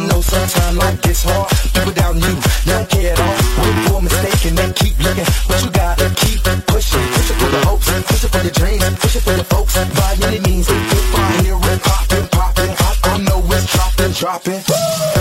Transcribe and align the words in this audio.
I, 0.00 0.06
know 0.06 0.20
sometimes 0.20 0.76
life 0.78 1.02
gets 1.02 1.22
hard. 1.24 1.48
People 1.74 1.92
down 1.92 2.16
you, 2.16 2.34
don't 2.64 2.88
care 2.88 3.12
at 3.12 3.20
all. 3.20 3.96
A 3.98 4.02
mistake 4.02 4.46
and 4.46 4.56
then 4.56 4.72
keep 4.72 4.98
looking. 4.98 5.26
But 5.48 5.62
you 5.62 5.70
gotta 5.70 6.08
keep 6.16 6.40
pushing. 6.66 7.04
Push 7.12 7.30
it 7.30 7.36
for 7.36 7.50
the 7.50 7.60
hopes, 7.66 7.90
push 8.08 8.24
it 8.24 8.30
for 8.30 8.42
your 8.42 8.52
dreams, 8.52 8.84
push 8.98 9.16
it 9.16 9.22
for 9.22 9.34
your 9.34 9.44
folks. 9.44 9.74
By 9.76 10.16
any 10.26 10.40
means, 10.40 10.68
if 10.68 11.14
I 11.14 11.42
hear 11.42 11.56
it 11.56 11.82
popping, 11.82 12.26
popping, 12.28 12.70
I, 12.70 12.96
I 13.04 13.18
know 13.18 13.42
it's 13.52 13.72
dropping, 13.72 14.12
dropping. 14.12 15.19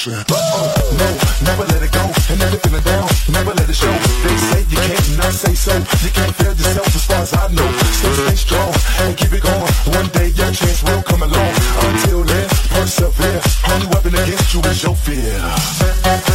Pushing. 0.00 0.24
Uh, 0.30 0.72
no, 0.96 1.08
never 1.44 1.64
let 1.64 1.82
it 1.82 1.92
go, 1.92 2.00
and 2.30 2.38
never 2.38 2.56
feeling 2.56 2.82
down, 2.82 3.08
never 3.32 3.52
let 3.52 3.68
it 3.68 3.74
show. 3.74 3.92
They 4.24 4.36
say 4.36 4.60
you 4.70 4.76
can't 4.76 5.18
not 5.18 5.32
say 5.32 5.54
so. 5.54 5.74
You 5.76 6.10
can't 6.10 6.34
fail 6.36 6.52
yourself 6.52 6.86
as 6.94 7.06
far 7.06 7.22
as 7.22 7.34
I 7.34 7.48
know. 7.52 7.70
So 8.00 8.12
stay 8.12 8.36
strong 8.36 8.72
and 9.00 9.16
keep 9.16 9.32
it 9.32 9.42
going. 9.42 9.72
One 9.96 10.08
day 10.08 10.28
your 10.28 10.52
chance 10.52 10.82
will 10.82 11.02
come 11.02 11.22
along. 11.22 11.52
Until 11.84 12.24
then, 12.24 12.48
persevere. 12.70 13.40
Only 13.72 13.86
weapon 13.88 14.14
against 14.14 14.54
you 14.54 14.60
is 14.60 14.82
your 14.82 14.96
fear. 14.96 16.29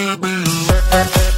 Pushing, 0.00 1.29